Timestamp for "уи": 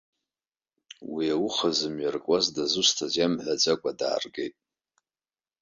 1.13-1.25